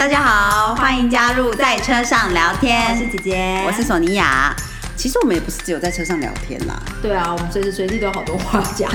[0.00, 2.90] 大家好，欢迎加入在车上聊天。
[2.90, 4.56] 我是姐姐，我是索尼娅。
[4.96, 6.82] 其实我们也不是只有在车上聊天啦。
[7.02, 8.90] 对啊，我们随时随地都有好多话讲。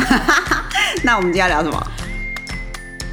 [1.06, 1.92] 那我们今天要聊什么？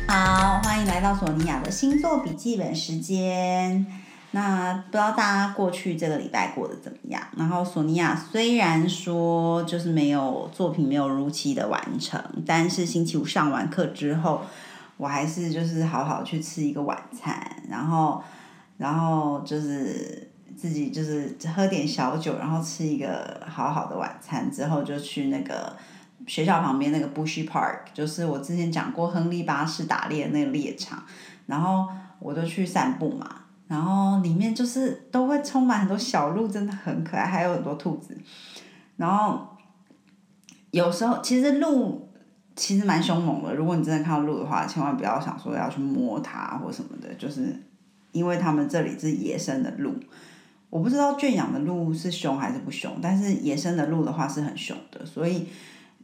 [0.09, 3.85] 好，欢迎来到索尼娅的星座笔记本时间。
[4.31, 7.23] 那不知道大家过去这个礼拜过得怎么样？
[7.37, 14.47] 然后索尼娅虽然说就是没有作品没有如期的完成，但是星期五上完课之后，
[14.97, 17.35] 我还是就是好好去吃一个晚餐，
[17.69, 18.23] 然后
[18.79, 25.77] 然后就是自己就是喝点小酒，然后吃一个好好的晚餐之后，就去那个
[26.27, 31.03] 学校旁边那个 Bushy Park，就是我之前讲过亨利巴士打猎那个猎场，
[31.47, 31.89] 然后
[32.19, 33.39] 我就去散步嘛。
[33.69, 38.15] 然后里面就是都会充满很多小鹿，真的很可爱，还有很多兔子。
[38.97, 39.49] 然后
[40.71, 42.07] 有时候其实鹿
[42.55, 47.55] 其实蛮凶猛的，如果你真的看到鹿的话，千万不要想说要去摸它或什么的，就是
[48.13, 49.95] 因为他们这里是野生的鹿。
[50.71, 55.49] 我不知道圈养的鹿是凶还是不凶，但是野生的鹿的话是很凶的，所以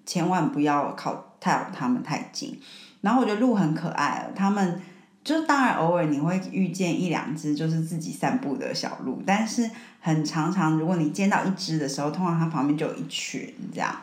[0.05, 2.59] 千万不要靠太它们太近。
[3.01, 4.81] 然后我觉得鹿很可爱，它们。
[5.25, 9.69] 就是当然偶尔你会遇见一两只就是自己散步的小鹿，但是
[10.01, 13.95] 很常常如果你见到一只的时候，通常它旁边就有一群这样。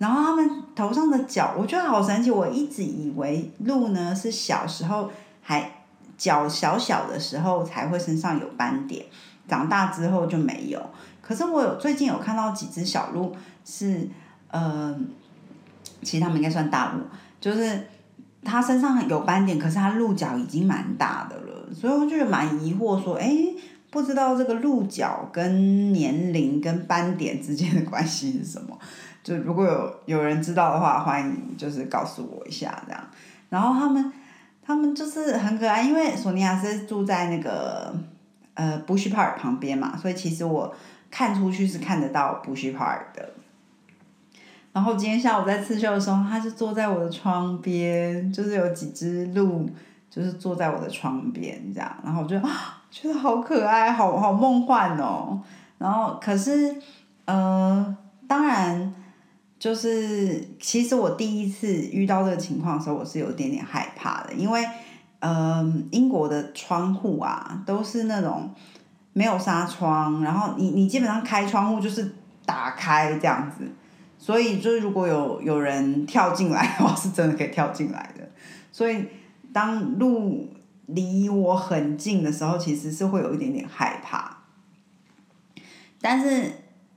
[0.00, 2.30] 然后它们头上的角，我觉得好神奇。
[2.30, 5.10] 我一直以为鹿呢是小时候
[5.42, 5.70] 还
[6.16, 9.04] 脚小小的时候才会身上有斑点，
[9.46, 10.80] 长大之后就没有。
[11.20, 14.08] 可是我有最近有看到几只小鹿是，
[14.48, 14.98] 呃，
[16.02, 17.02] 其实它们应该算大鹿，
[17.40, 17.86] 就是。
[18.42, 23.36] 它身上有斑点，可是它鹿角已经蛮大的了，所以我就蛮疑惑，说，哎，
[23.90, 28.78] 不知道这个鹿角跟年龄跟斑点之间的关系是什么？
[29.22, 33.02] 就如果有有人知道的话，欢迎就是告诉我一下这样。
[33.48, 34.12] 然后他们
[34.64, 37.94] 他们就是很可爱，因为索尼娅是住在那个
[38.54, 40.74] 呃 Bush Park 旁边嘛，所以其实我
[41.10, 43.30] 看出去是看得到 Bush Park 的。
[44.72, 49.68] 然后今天下午在刺绣的时候，它就坐在我的窗边，就是有几只鹿，
[50.08, 52.40] 就是坐在我的窗边这样，然后我就
[52.90, 55.42] 觉得好可爱，好好梦幻哦。
[55.78, 56.76] 然后可是，
[57.24, 57.96] 呃，
[58.28, 58.94] 当然
[59.60, 64.66] 就是其实我第一次遇到这个情况的时候，我是有一点点害怕的，因为
[65.18, 65.62] 呃，
[65.92, 68.50] 英国的窗户啊都是那种
[69.12, 72.14] 没有纱窗，然后你你基本上开窗户就是
[72.46, 73.70] 打开这样子。
[74.18, 78.26] 所以就是如果有有人跳进来的话， 是真的可以跳进来的。
[78.72, 79.04] 所以
[79.52, 80.48] 当路
[80.86, 84.38] 离我很近的时候，其实是会有一点点害怕。
[86.00, 86.50] 但是，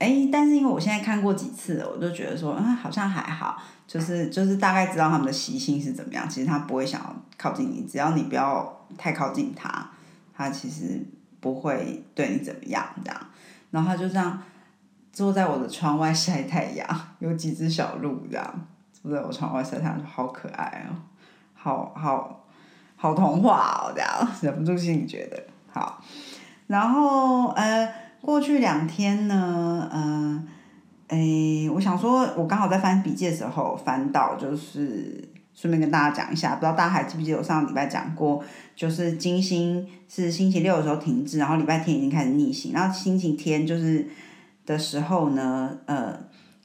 [0.04, 3.56] 哎，但是因为我现在看过几次，我就觉得说，嗯，好像还好，
[3.86, 6.28] 就是就是大概知道他们的习性是怎么样。
[6.28, 9.90] 其实他不会想要靠近你，只要你不要太靠近他，
[10.36, 11.04] 他其实
[11.40, 13.20] 不会对你怎么样这样。
[13.70, 14.42] 然后他就这样。
[15.12, 16.84] 坐在我的窗外晒太阳，
[17.20, 20.98] 有几只小鹿这样坐在我窗外晒太阳，好可爱哦，
[21.54, 22.44] 好好
[22.96, 25.40] 好童话哦，这样 忍不住心里觉得
[25.70, 26.02] 好。
[26.66, 27.88] 然后呃，
[28.24, 30.48] 过去两天呢，嗯，
[31.08, 38.42] 诶，我想说，我刚好在翻笔记的时候翻到，就是顺便跟大家讲一下，不知道大家还记不记得我上个礼拜讲过，
[38.74, 44.08] 就是金星是星期六的时候停滞，然后礼拜天已经开始逆行，然后星期天就是。
[44.66, 46.18] 的时候呢，呃，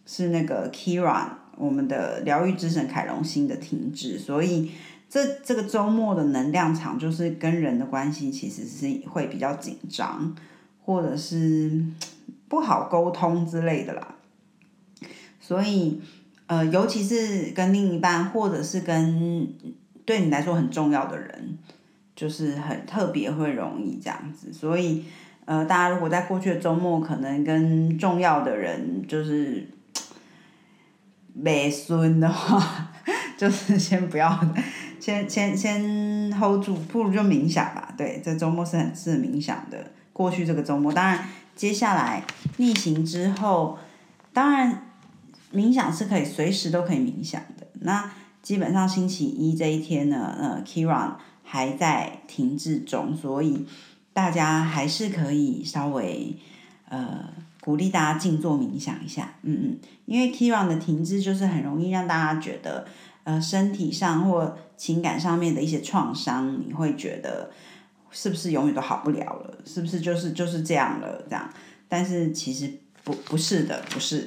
[0.05, 1.27] 是那个 Kiran，
[1.57, 4.71] 我们的疗愈之神凯龙星的停滞，所以
[5.09, 10.33] 这这个周末的能量场就是跟人的关系其实是会比较紧张，
[10.89, 11.85] 或者是
[12.47, 14.15] 不好沟通之类的啦。
[15.39, 16.01] 所以，
[16.47, 19.53] 呃，尤其是跟另一半，或者是跟
[20.03, 21.59] 对你来说很重要的人，
[22.15, 25.03] 就是很特别会容易这样子，所以。
[25.45, 29.67] 呃，大家如果在过去的周末可能跟重要的人就是
[31.33, 32.91] 没孙的话，
[33.35, 34.39] 就是先不要，
[34.99, 37.91] 先先先 hold 住，不如就冥想吧。
[37.97, 39.91] 对，这周末是很适合冥想的。
[40.19, 42.25] 过去这个周末，当然接下来
[42.57, 43.79] 逆行之后，
[44.33, 44.91] 当然
[45.53, 47.65] 冥想是可以随时都可以冥想的。
[47.79, 48.11] 那
[48.41, 53.65] 基本上星期一这一天呢，呃，Kiran 还在停滞中，所以。
[54.11, 56.35] 大家还是可以稍微
[56.89, 57.29] 呃
[57.61, 62.85] 鼓励大家静坐冥想一下，嗯嗯，因为 Kiran 的停滞就是很容易让大家觉得
[63.23, 67.51] 呃身体上或情感上面的一些创伤，你会觉得
[68.11, 69.57] 是不是永远都好不了了？
[69.65, 71.21] 是不是就是就是这样了？
[71.29, 71.49] 这样，
[71.87, 72.71] 但是其实
[73.03, 74.25] 不不是的，不是，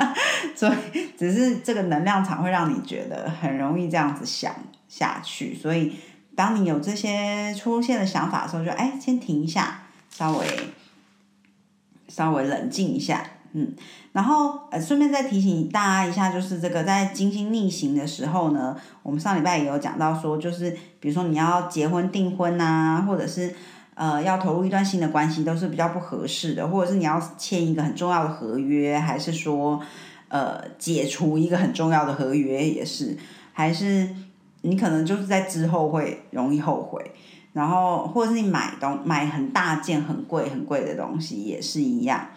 [0.56, 4.54] 所以只是这个能量场会让你觉得很容易这样子想
[4.88, 5.94] 下去，所以。
[6.36, 10.46] 当你有这些出现的想法的时候，就哎，先停一下，稍微
[12.08, 13.74] 稍微冷静一下，嗯，
[14.12, 20.70] 然后呃，顺便再提醒大家一下，就是这个在金星逆行的时候呢，我们上礼拜也有讲到说，就是
[21.00, 23.54] 比如说你要结婚订婚呐、或者是
[23.94, 29.80] 呃要投入一段新的关系，都是比较不合适的，或者是你要签一个很重要的合约，还是说
[30.28, 33.16] 呃解除一个很重要的合约，也是，
[33.52, 34.08] 还是
[34.62, 37.12] 你可能就是在之后会容易后悔。
[37.52, 42.28] 然后，或者是你买东买很大件、很贵、很贵的东西也是一样。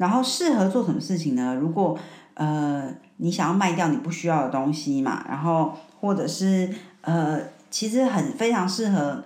[0.00, 1.54] 然后适合做什么事情呢？
[1.54, 1.98] 如果
[2.32, 7.38] 呃你想要卖掉你不需要的东西嘛，然后或者是呃
[7.70, 9.22] 其实很非常适合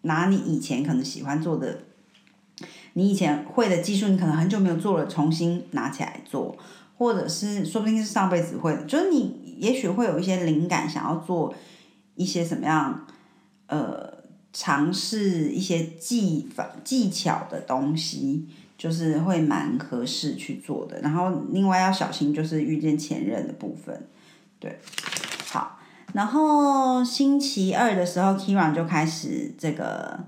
[0.00, 1.80] 拿你以前可能喜欢做的，
[2.94, 6.56] 你以前会的技术，你可能很久没有做了，重新拿起来做，
[6.96, 11.54] 或者是说不定是上辈子会的，就是你也许会有一些灵感，想要做
[12.14, 13.06] 一些什么样
[13.66, 14.16] 呃。
[14.58, 21.00] 尝试一些技法技巧的东西，就是会蛮合适去做的。
[21.00, 24.06] 然后另外要小心，就是遇见前任的部分。
[24.58, 24.78] 对，
[25.48, 25.78] 好。
[26.12, 30.20] 然后星期二的时候，Kiran 就开始这个，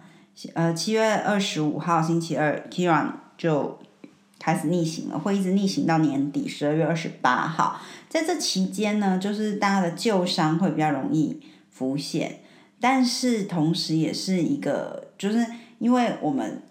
[0.55, 3.79] 呃，七月二十五号星期二，Kiran 就
[4.39, 7.81] 开始逆行了，会一直逆行到年底十二月二十八号。
[8.09, 11.41] 在这期间呢，就是大家的旧伤会比较容易
[11.71, 12.41] 浮现。
[12.81, 15.45] 但是同时也是一个，就是
[15.79, 16.63] 因为我们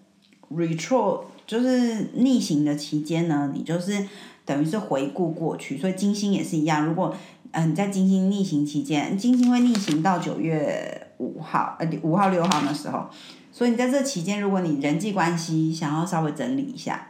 [0.52, 4.06] retro 就是逆行的期间呢，你就是
[4.46, 6.86] 等于是回顾过去，所以金星也是一样。
[6.86, 7.16] 如果
[7.52, 13.10] 嗯你在金星逆行期间，金星会逆行到九月五号呃五号六号的时候，
[13.52, 17.08] 所以你在这期间，如果你人际关系想要稍微整理一下，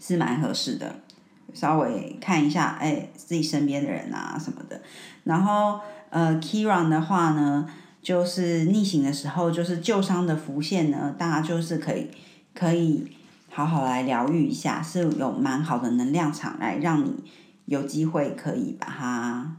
[0.00, 0.96] 是蛮合适的，
[1.54, 4.82] 稍微看一下哎自己身边的人啊什么的。
[5.24, 5.80] 然后
[6.10, 7.70] 呃 Kiran 的话呢。
[8.00, 12.08] 就是逆行的时候，就是旧伤的浮现呢，大家就是可以
[12.54, 13.06] 可以
[13.58, 17.12] 好好来疗愈一下，是有蛮好的能量场来让你
[17.64, 19.56] 有机会可以把它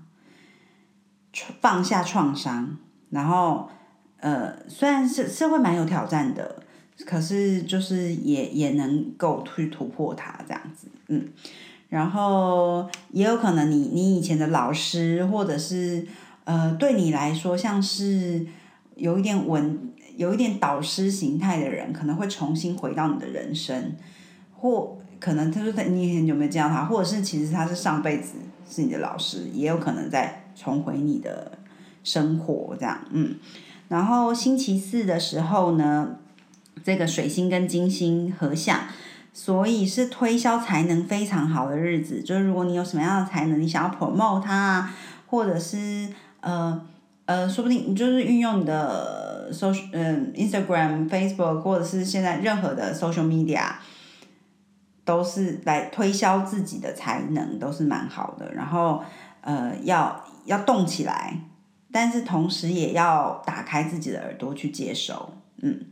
[1.60, 2.78] 放下创伤，
[3.10, 3.70] 然后
[4.22, 6.64] 呃虽然是是会蛮有挑战的，
[7.06, 11.28] 可是就是也也能够去突破它这样子，嗯，
[11.90, 16.08] 然后也有可能你你以前的老师或者是。
[16.46, 18.44] 呃，对你来说，像是
[18.96, 23.96] 有一点稳、有一点导师形态的人，可能会重新回到你的人生，
[24.54, 28.34] 或可能他说他你很久没见到他，或者是其实他是上辈子
[28.70, 31.58] 是你的老师，也有可能在重回你的
[32.04, 33.38] 生活这样，嗯。
[33.88, 36.18] 然后星期四的时候呢，
[36.84, 38.78] 这个水星跟金星合相，
[39.32, 42.22] 所以是推销才能非常好的日子。
[42.22, 44.92] 就是如果你有什么样的才能，你想要 promote 它，
[45.28, 46.10] 或者是。
[46.42, 46.82] 呃
[47.26, 53.74] 呃，说不定你就是运用你的 social 嗯 Instagram、Facebook 或者是现在任何的 social media，
[55.06, 58.54] 都是来推销自己的才能，都是蛮好的。
[58.54, 59.04] 然后
[59.42, 61.40] 呃，要要动起来，
[61.92, 65.86] 但是同时也要打开自己的耳朵去接收，嗯。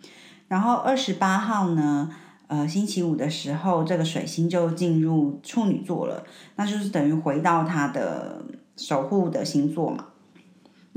[0.48, 2.10] 然后二十八号呢，
[2.48, 6.24] 呃，星期五的时候，这个水星就进入处女座了，
[6.56, 8.42] 那就是等于回到他的
[8.78, 10.06] 守护的星座嘛。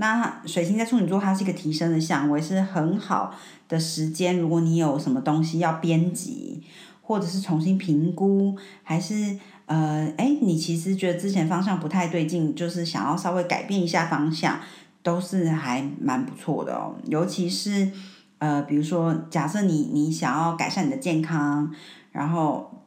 [0.01, 3.35] 那水星在处女座，它是一个提升的相位，是很好
[3.69, 4.39] 的时间。
[4.39, 6.63] 如果你有什么东西要编辑，
[7.03, 14.59] 或者是重新评估，还是呃，哎，你其实觉得之前方向不太对劲，就是想要稍微改变一下方向，
[15.03, 16.97] 都是还蛮不错的哦。
[17.05, 17.93] 尤其是
[18.39, 21.71] 呃，比如说，假设你你想要改善你的健康，
[22.11, 22.87] 然后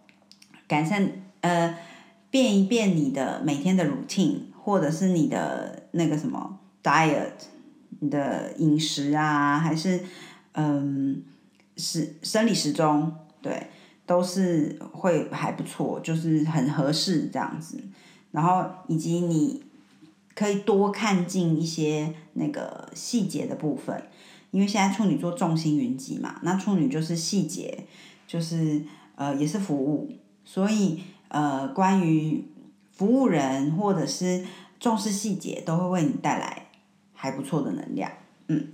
[0.67, 1.07] 改善
[1.41, 1.75] 呃，
[2.31, 6.57] 变一变你的每天的 routine，或者是你的那个什么。
[6.83, 7.31] diet，
[7.99, 10.01] 你的饮食啊，还是
[10.51, 11.23] 嗯
[11.77, 13.11] 时生理时钟，
[13.41, 13.67] 对，
[14.05, 17.81] 都是会还不错，就是很合适这样子。
[18.31, 19.63] 然后以及你
[20.35, 24.03] 可以多看进一些那个细节的部分，
[24.51, 27.85] 因为现在处女座重心云集嘛，那处女就是细节，
[28.27, 28.81] 就是
[29.15, 30.11] 呃也是服务，
[30.43, 32.43] 所以呃关于
[32.91, 34.43] 服务人或者是
[34.79, 36.67] 重视细节，都会为你带来。
[37.23, 38.11] 还不错的能量，
[38.49, 38.67] 嗯，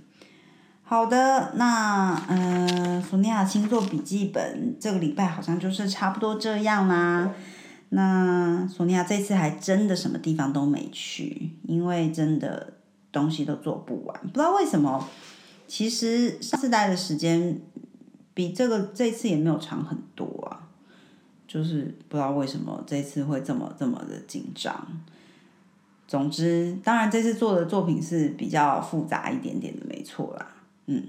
[0.82, 7.32] 好的，那嗯，索尼娅星座笔记本这个礼拜好像就是差不多这样啦。
[7.90, 12.72] 那索尼娅这次还真的什么地方都没去，因为真的
[13.12, 15.08] 东西都做不完，不知道为什么。
[15.68, 17.60] 其实上次待的时间
[18.34, 20.66] 比这个这次也没有长很多啊，
[21.46, 24.84] 就是不知道为什么这次会这么这么的紧张。
[26.10, 30.46] 总之，当然这次做的作品是比较复杂一点点的，没错啦。
[30.86, 31.04] 嗯，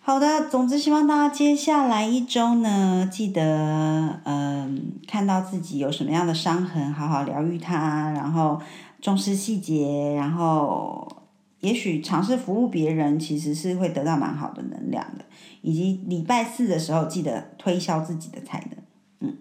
[0.00, 8.62] 好的，总之希望大家接下来一周呢，记得嗯，看到自己有什么样的伤痕，好好疗愈它，然后
[9.00, 11.18] 重视细节，然后。
[11.62, 15.24] 也许尝试服务别人，其实是会得到蛮好的能量的。
[15.60, 18.78] 以及礼拜四的时候，记得推销自己的才能。
[19.20, 19.36] 嗯，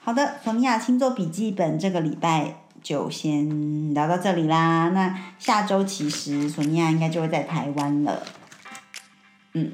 [0.00, 4.88] 好的，索尼娅星座笔记本这个礼拜就先聊到这里啦。
[4.90, 8.22] 那下周其实索尼娅应该就会在台湾了。
[9.54, 9.72] 嗯，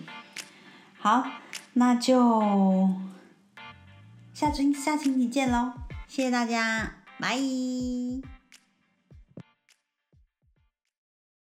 [0.99, 1.25] 好，
[1.75, 2.91] 那就
[4.35, 5.73] 下周下星期见喽！
[6.07, 8.38] 谢谢大家，拜。